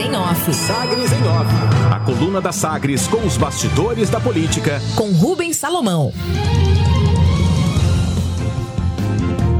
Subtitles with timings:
[0.00, 0.54] em Off.
[0.54, 1.54] Sagres em Off.
[1.90, 4.80] A coluna da Sagres com os bastidores da política.
[4.96, 6.10] Com Rubens Salomão.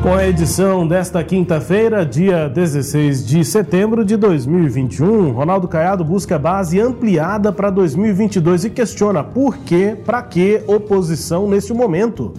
[0.03, 6.81] Com a edição desta quinta-feira, dia 16 de setembro de 2021, Ronaldo Caiado busca base
[6.81, 12.33] ampliada para 2022 e questiona por que, para que oposição neste momento.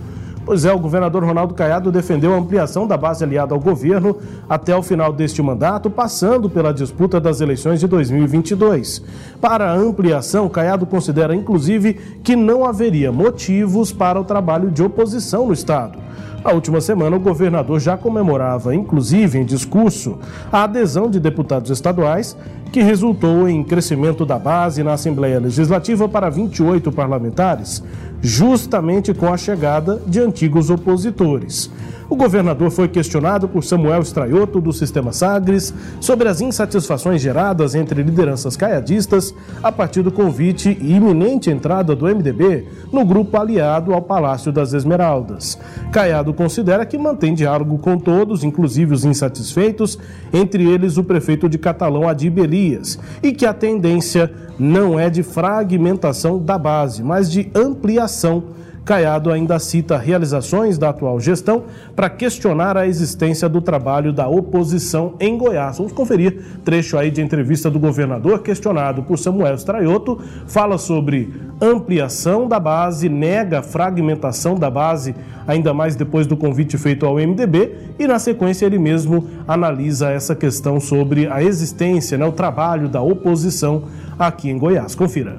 [0.44, 4.18] Pois é, o governador Ronaldo Caiado defendeu a ampliação da base aliada ao governo
[4.50, 9.04] até o final deste mandato, passando pela disputa das eleições de 2022.
[9.40, 15.46] Para a ampliação, Caiado considera inclusive que não haveria motivos para o trabalho de oposição
[15.46, 16.00] no Estado.
[16.44, 20.18] Na última semana, o governador já comemorava, inclusive em discurso,
[20.52, 22.36] a adesão de deputados estaduais,
[22.72, 27.84] que resultou em crescimento da base na Assembleia Legislativa para 28 parlamentares,
[28.22, 31.70] justamente com a chegada de antigos opositores.
[32.12, 38.04] O governador foi questionado por Samuel Straioto, do Sistema Sagres, sobre as insatisfações geradas entre
[38.04, 44.02] lideranças caiadistas a partir do convite e iminente entrada do MDB no grupo aliado ao
[44.02, 45.58] Palácio das Esmeraldas.
[45.90, 49.98] Caiado considera que mantém diálogo com todos, inclusive os insatisfeitos,
[50.34, 55.24] entre eles o prefeito de Catalão, Adib Elias, e que a tendência não é de
[55.24, 58.44] fragmentação da base, mas de ampliação
[58.84, 61.64] Caiado ainda cita realizações da atual gestão
[61.96, 65.78] para questionar a existência do trabalho da oposição em Goiás.
[65.78, 72.48] Vamos conferir trecho aí de entrevista do governador questionado por Samuel Straioto, fala sobre ampliação
[72.48, 75.14] da base, nega fragmentação da base,
[75.48, 80.36] ainda mais depois do convite feito ao MDB, e na sequência ele mesmo analisa essa
[80.36, 83.84] questão sobre a existência, né, o trabalho da oposição
[84.18, 84.96] aqui em Goiás.
[84.96, 85.38] Confira.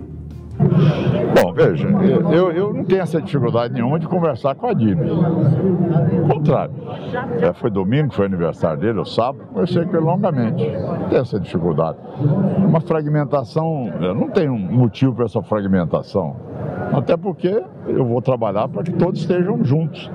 [1.34, 1.88] Bom, veja,
[2.32, 4.98] eu, eu não tenho essa dificuldade nenhuma de conversar com a Dib.
[5.00, 6.74] Ao contrário.
[7.40, 10.64] É, foi domingo, foi aniversário dele, o sábado, conversei com ele longamente.
[10.70, 11.98] Não tem essa dificuldade.
[12.58, 16.36] Uma fragmentação, não tenho motivo para essa fragmentação.
[16.92, 20.10] Até porque eu vou trabalhar para que todos estejam juntos.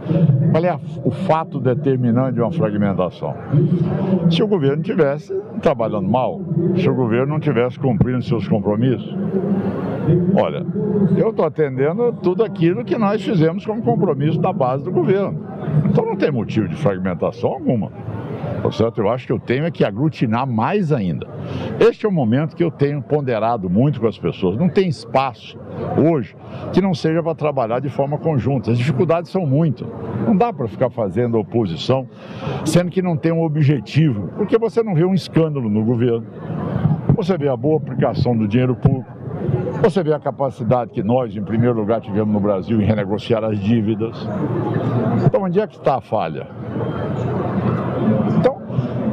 [0.52, 3.34] Qual é o fato determinante de uma fragmentação?
[4.30, 6.40] Se o governo tivesse trabalhando mal,
[6.76, 9.16] se o governo não tivesse cumprindo seus compromissos,
[10.36, 10.66] Olha,
[11.18, 15.38] eu estou atendendo tudo aquilo que nós fizemos como compromisso da base do governo.
[15.90, 17.92] Então não tem motivo de fragmentação alguma.
[18.72, 19.02] Certo?
[19.02, 21.28] Eu acho que eu tenho é que aglutinar mais ainda.
[21.80, 24.58] Este é o momento que eu tenho ponderado muito com as pessoas.
[24.58, 25.58] Não tem espaço
[25.98, 26.36] hoje
[26.74, 28.72] que não seja para trabalhar de forma conjunta.
[28.72, 29.88] As dificuldades são muito.
[30.26, 32.08] Não dá para ficar fazendo oposição,
[32.66, 36.26] sendo que não tem um objetivo, porque você não vê um escândalo no governo.
[37.16, 39.18] Você vê a boa aplicação do dinheiro público
[39.82, 43.60] você vê a capacidade que nós, em primeiro lugar, tivemos no Brasil em renegociar as
[43.60, 44.28] dívidas.
[45.26, 46.48] Então, onde é que está a falha?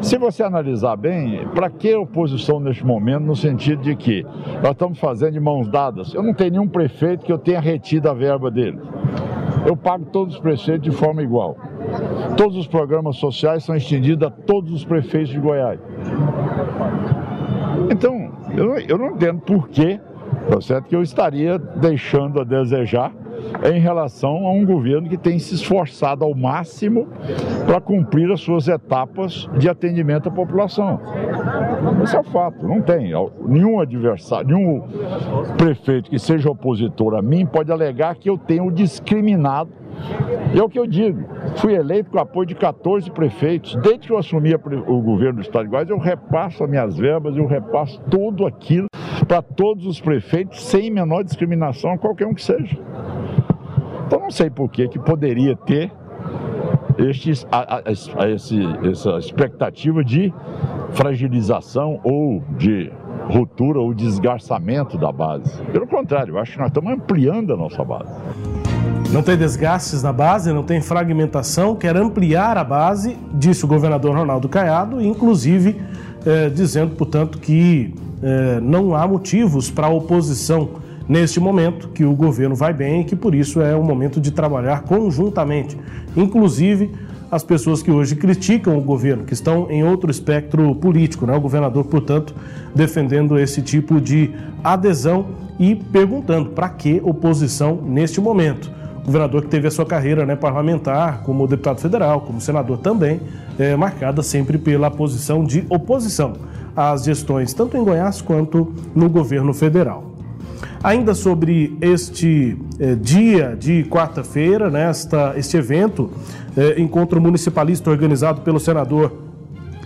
[0.05, 4.23] Se você analisar bem, para que oposição neste momento, no sentido de que
[4.63, 6.13] nós estamos fazendo de mãos dadas?
[6.13, 8.79] Eu não tenho nenhum prefeito que eu tenha retido a verba dele.
[9.67, 11.57] Eu pago todos os prefeitos de forma igual.
[12.37, 15.81] Todos os programas sociais são estendidos a todos os prefeitos de Goiás.
[17.91, 19.99] Então, eu, eu não entendo por que
[20.51, 20.85] tá certo?
[20.87, 23.11] que eu estaria deixando a desejar
[23.63, 27.09] em relação a um governo que tem se esforçado ao máximo
[27.67, 31.01] para cumprir as suas etapas de atendimento à população.
[32.03, 33.13] Esse é o fato, não tem.
[33.47, 34.83] Nenhum adversário, nenhum
[35.57, 39.71] prefeito que seja opositor a mim pode alegar que eu tenho discriminado
[40.53, 41.25] e é o que eu digo,
[41.57, 43.75] fui eleito com apoio de 14 prefeitos.
[43.77, 47.37] Desde que eu assumi o governo do Estado de Goiás, eu repasso as minhas verbas,
[47.37, 48.87] eu repasso tudo aquilo
[49.27, 52.79] para todos os prefeitos, sem menor discriminação qualquer um que seja.
[54.07, 55.91] Então não sei por que, que poderia ter
[56.99, 57.83] estes, a, a,
[58.23, 58.61] a esse,
[58.91, 60.33] essa expectativa de
[60.93, 62.91] fragilização ou de
[63.29, 65.63] ruptura ou desgarçamento da base.
[65.73, 68.13] Pelo contrário, eu acho que nós estamos ampliando a nossa base.
[69.11, 74.15] Não tem desgastes na base, não tem fragmentação, quer ampliar a base, disse o governador
[74.17, 75.81] Ronaldo Caiado, inclusive
[76.27, 82.55] eh, dizendo, portanto, que eh, não há motivos para oposição neste momento, que o governo
[82.55, 85.77] vai bem e que por isso é o momento de trabalhar conjuntamente.
[86.17, 86.91] Inclusive
[87.31, 91.35] as pessoas que hoje criticam o governo, que estão em outro espectro político, né?
[91.37, 92.35] O governador, portanto,
[92.75, 94.31] defendendo esse tipo de
[94.63, 95.27] adesão
[95.59, 98.71] e perguntando para que oposição neste momento.
[99.03, 103.21] O governador que teve a sua carreira né, parlamentar, como deputado federal, como senador também,
[103.59, 106.35] é, marcada sempre pela posição de oposição
[106.75, 110.14] às gestões, tanto em Goiás quanto no governo federal.
[110.85, 116.11] Ainda sobre este eh, dia de quarta-feira, nesta né, este evento,
[116.55, 119.11] eh, encontro municipalista organizado pelo senador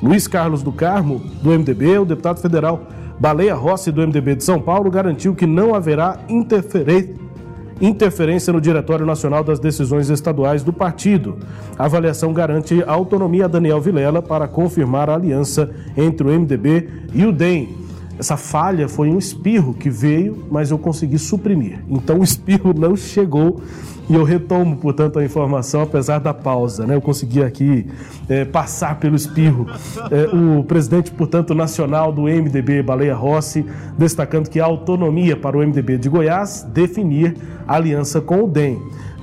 [0.03, 4.61] Luiz Carlos do Carmo, do MDB, o deputado federal Baleia Rossi, do MDB de São
[4.61, 7.15] Paulo, garantiu que não haverá interferência
[7.81, 11.39] interferência no Diretório Nacional das Decisões Estaduais do partido.
[11.79, 16.89] A avaliação garante a autonomia a Daniel Vilela para confirmar a aliança entre o MDB
[17.15, 17.88] e o DEM.
[18.19, 21.79] Essa falha foi um espirro que veio, mas eu consegui suprimir.
[21.89, 23.61] Então o espirro não chegou
[24.09, 26.87] e eu retomo, portanto, a informação, apesar da pausa.
[26.87, 26.95] Né?
[26.95, 27.87] Eu consegui aqui
[28.29, 29.67] é, passar pelo espirro.
[30.11, 33.67] É, o presidente, portanto, nacional do MDB, Baleia Rossi,
[33.99, 37.37] destacando que a autonomia para o MDB de Goiás definir
[37.67, 38.81] aliança com o DEM.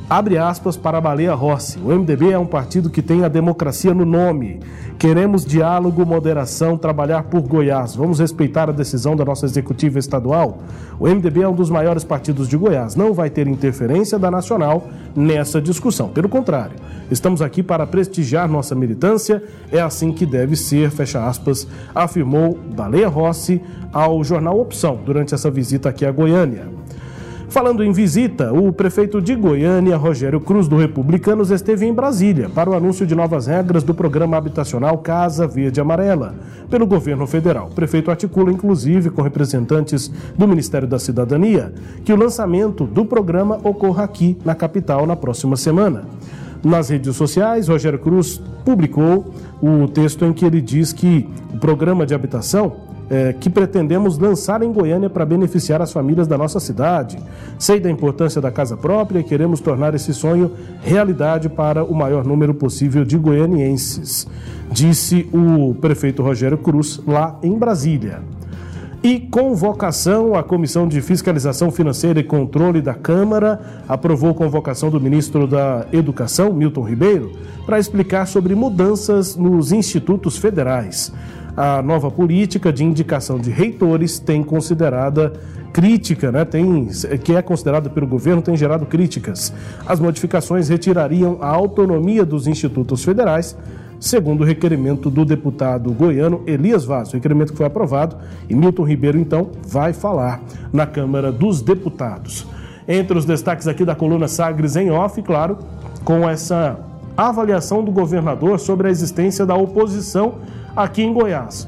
[0.07, 1.80] Abre aspas para a Baleia Rossi.
[1.80, 4.60] O MDB é um partido que tem a democracia no nome.
[5.00, 7.96] Queremos diálogo, moderação, trabalhar por Goiás.
[7.96, 10.60] Vamos respeitar a decisão da nossa executiva estadual.
[11.00, 12.96] O MDB é um dos maiores partidos de Goiás.
[12.96, 16.10] Não vai ter interferência da Nacional nessa discussão.
[16.10, 16.75] Pelo contrário,
[17.10, 19.42] estamos aqui para prestigiar nossa militância.
[19.72, 23.60] É assim que deve ser, fecha aspas, afirmou Baleia Rossi
[23.92, 26.75] ao jornal Opção durante essa visita aqui a Goiânia.
[27.47, 32.69] Falando em visita, o prefeito de Goiânia, Rogério Cruz, do Republicanos, esteve em Brasília para
[32.69, 36.36] o anúncio de novas regras do programa habitacional Casa Verde Amarela,
[36.69, 37.68] pelo governo federal.
[37.68, 41.71] O prefeito articula, inclusive, com representantes do Ministério da Cidadania,
[42.03, 46.03] que o lançamento do programa ocorra aqui na capital na próxima semana.
[46.63, 49.31] Nas redes sociais, Rogério Cruz publicou
[49.62, 54.62] o texto em que ele diz que o programa de habitação é, que pretendemos lançar
[54.62, 57.18] em Goiânia para beneficiar as famílias da nossa cidade.
[57.57, 62.25] Sei da importância da casa própria e queremos tornar esse sonho realidade para o maior
[62.25, 64.28] número possível de goianienses,
[64.72, 68.22] disse o prefeito Rogério Cruz lá em Brasília.
[69.04, 75.46] E convocação, a Comissão de Fiscalização Financeira e Controle da Câmara aprovou convocação do ministro
[75.46, 77.31] da Educação, Milton Ribeiro,
[77.68, 81.13] para explicar sobre mudanças nos institutos federais
[81.56, 85.34] a nova política de indicação de reitores tem considerada
[85.72, 86.46] crítica, né?
[86.46, 86.88] tem,
[87.24, 89.54] que é considerada pelo governo, tem gerado críticas.
[89.86, 93.57] As modificações retirariam a autonomia dos institutos federais,
[94.00, 98.16] segundo o requerimento do deputado goiano Elias Vaz, o requerimento que foi aprovado,
[98.50, 100.42] e Milton Ribeiro, então, vai falar
[100.72, 102.48] na Câmara dos Deputados.
[102.88, 105.57] Entre os destaques aqui da coluna Sagres em off, claro,
[106.04, 106.80] com essa
[107.18, 110.36] avaliação do governador sobre a existência da oposição
[110.75, 111.68] aqui em Goiás.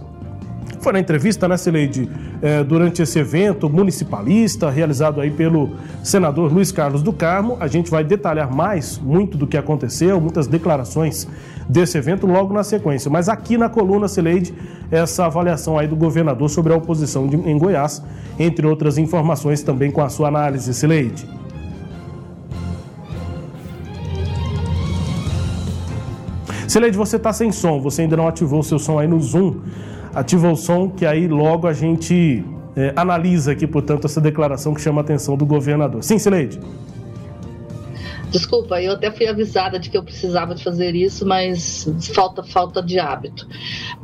[0.79, 2.09] Foi na entrevista, né, Cileide,
[2.41, 5.71] é, durante esse evento municipalista realizado aí pelo
[6.03, 7.57] senador Luiz Carlos do Carmo.
[7.59, 11.27] A gente vai detalhar mais muito do que aconteceu, muitas declarações
[11.67, 13.09] desse evento logo na sequência.
[13.09, 14.53] Mas aqui na coluna, Cileide,
[14.91, 18.03] essa avaliação aí do governador sobre a oposição de, em Goiás,
[18.39, 21.36] entre outras informações também com a sua análise, Cileide.
[26.67, 29.61] Sileide, você está sem som, você ainda não ativou o seu som aí no Zoom.
[30.13, 32.43] Ativa o som que aí logo a gente
[32.75, 36.03] é, analisa aqui, portanto, essa declaração que chama a atenção do governador.
[36.03, 36.59] Sim, Sileide.
[38.29, 42.83] Desculpa, eu até fui avisada de que eu precisava de fazer isso, mas falta falta
[42.83, 43.47] de hábito.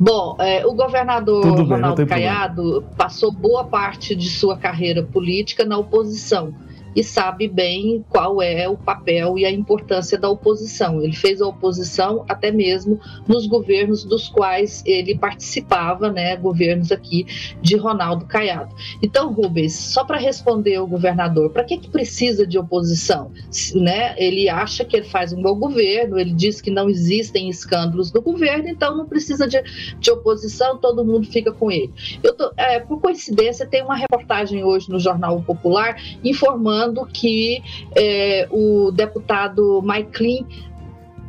[0.00, 2.94] Bom, é, o governador bem, Ronaldo Caiado problema.
[2.96, 6.54] passou boa parte de sua carreira política na oposição
[6.94, 11.02] e sabe bem qual é o papel e a importância da oposição.
[11.02, 17.26] Ele fez a oposição até mesmo nos governos dos quais ele participava, né, governos aqui
[17.60, 18.74] de Ronaldo Caiado.
[19.02, 23.30] Então, Rubens, só para responder o governador, para que, que precisa de oposição?
[23.74, 24.14] Né?
[24.16, 28.22] Ele acha que ele faz um bom governo, ele diz que não existem escândalos no
[28.22, 29.62] governo, então não precisa de,
[29.98, 31.92] de oposição, todo mundo fica com ele.
[32.22, 37.62] Eu tô, é, por coincidência, tem uma reportagem hoje no Jornal Popular informando informando que
[37.96, 40.46] é, o deputado Mike Clean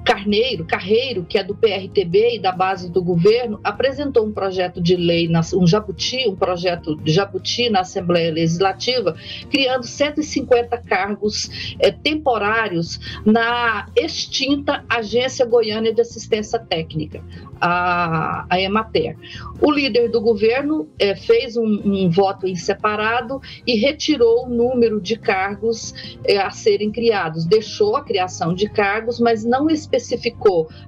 [0.06, 4.96] Carneiro, Carreiro, que é do PRTB e da base do governo, apresentou um projeto de
[4.96, 9.16] lei, um jabuti, um projeto de jabuti na Assembleia Legislativa,
[9.50, 17.24] criando 150 cargos é, temporários na extinta Agência Goiânia de Assistência Técnica
[17.60, 19.18] a, a Emater.
[19.60, 25.02] O líder do governo é, fez um, um, voto em separado e retirou o número
[25.02, 25.94] de cargos
[26.24, 27.46] é, a serem criados.
[27.46, 29.95] Deixou a criação de cargos, mas não especificou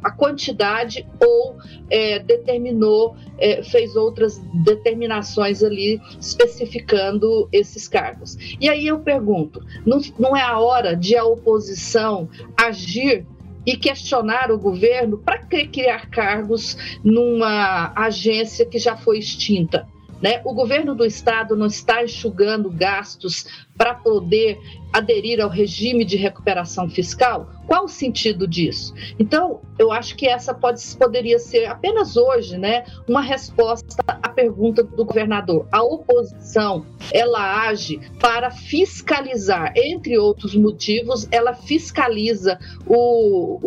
[0.04, 1.58] a quantidade ou
[1.90, 8.38] é, determinou, é, fez outras determinações ali especificando esses cargos.
[8.60, 13.26] E aí eu pergunto: não, não é a hora de a oposição agir
[13.66, 19.86] e questionar o governo para criar cargos numa agência que já foi extinta.
[20.22, 20.42] Né?
[20.46, 24.60] O governo do estado não está enxugando gastos para poder
[24.92, 27.50] aderir ao regime de recuperação fiscal.
[27.68, 28.94] Qual o sentido disso?
[29.20, 34.82] Então, eu acho que essa pode, poderia ser apenas hoje, né, uma resposta à pergunta
[34.82, 35.68] do governador.
[35.72, 42.58] A oposição, ela age para fiscalizar, entre outros motivos, ela fiscaliza
[42.88, 43.60] o,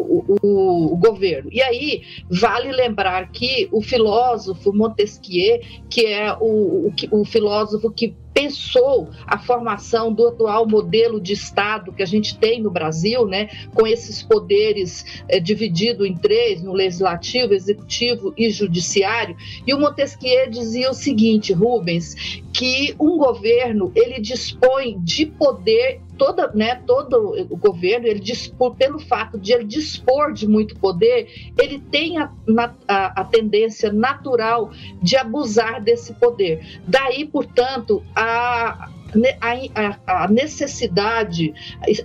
[0.42, 1.50] o, o, governo.
[1.52, 8.16] E aí, vale lembrar que o filósofo Montesquieu, que é o, o, o filósofo que
[8.32, 13.48] pensou a formação do atual modelo de Estado que a gente tem no Brasil, né,
[13.74, 19.36] com esses poderes é, divididos em três, no legislativo, executivo e judiciário.
[19.66, 26.52] E o Montesquieu dizia o seguinte, Rubens, que um governo ele dispõe de poder toda,
[26.52, 31.26] né, todo o governo, ele dispor, pelo fato de ele dispor de muito poder,
[31.58, 32.30] ele tem a,
[32.86, 34.70] a, a tendência natural
[35.02, 36.82] de abusar desse poder.
[36.86, 38.90] Daí, portanto, a,
[39.40, 41.54] a, a, necessidade,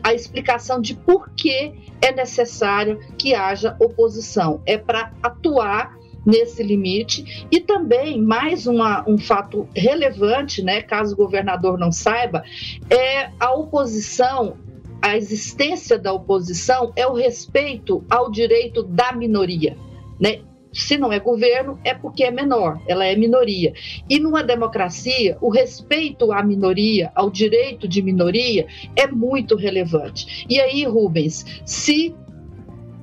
[0.02, 4.62] a explicação de por que é necessário que haja oposição.
[4.66, 7.48] É para atuar nesse limite.
[7.52, 12.44] E também, mais uma, um fato relevante, né, caso o governador não saiba,
[12.90, 14.58] é a oposição
[15.02, 19.78] a existência da oposição é o respeito ao direito da minoria,
[20.20, 20.40] né?
[20.74, 23.72] Se não é governo, é porque é menor, ela é minoria.
[24.10, 28.66] E numa democracia, o respeito à minoria, ao direito de minoria,
[28.96, 30.46] é muito relevante.
[30.50, 32.14] E aí, Rubens, se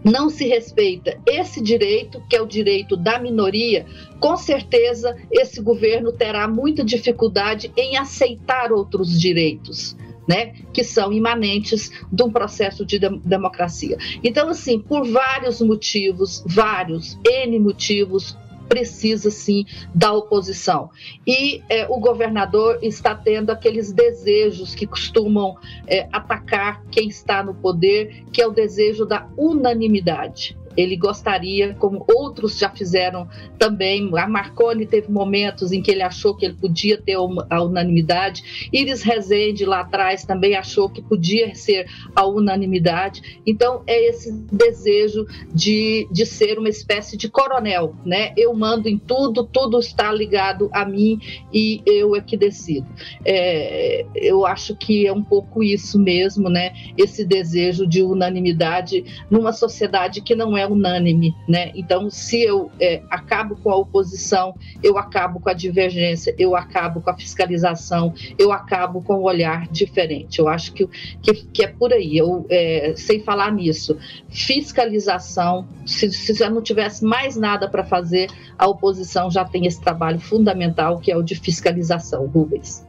[0.05, 3.87] não se respeita esse direito, que é o direito da minoria,
[4.19, 9.97] com certeza esse governo terá muita dificuldade em aceitar outros direitos.
[10.29, 13.99] Né, que são imanentes de um processo de democracia.
[14.23, 18.39] Então, assim, por vários motivos, vários, N motivos,
[18.73, 20.89] precisa sim da oposição.
[21.27, 27.53] E é, o governador está tendo aqueles desejos que costumam é, atacar quem está no
[27.53, 30.57] poder, que é o desejo da unanimidade.
[30.77, 36.35] Ele gostaria, como outros já fizeram também, a Marconi teve momentos em que ele achou
[36.35, 37.17] que ele podia ter
[37.51, 43.41] a unanimidade, Iris Rezende lá atrás também achou que podia ser a unanimidade.
[43.47, 48.33] Então, é esse desejo de, de ser uma espécie de coronel, né?
[48.37, 51.19] Eu mando em tudo, tudo está ligado a mim
[51.53, 52.87] e eu é que decido.
[53.25, 56.73] É, eu acho que é um pouco isso mesmo, né?
[56.97, 61.73] Esse desejo de unanimidade numa sociedade que não é é unânime, né?
[61.75, 67.01] Então, se eu é, acabo com a oposição, eu acabo com a divergência, eu acabo
[67.01, 70.39] com a fiscalização, eu acabo com o olhar diferente.
[70.39, 70.89] Eu acho que,
[71.21, 72.17] que, que é por aí.
[72.17, 78.29] Eu, é, sem falar nisso, fiscalização, se, se já não tivesse mais nada para fazer,
[78.59, 82.87] a oposição já tem esse trabalho fundamental que é o de fiscalização, Rubens.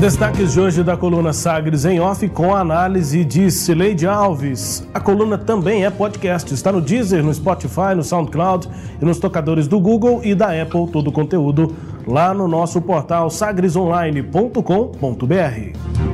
[0.00, 4.86] Destaques de hoje da coluna Sagres em Off com a análise de Cileide Alves.
[4.92, 8.68] A coluna também é podcast, está no Deezer, no Spotify, no SoundCloud
[9.00, 11.74] e nos tocadores do Google e da Apple, todo o conteúdo
[12.06, 16.12] lá no nosso portal sagresonline.com.br.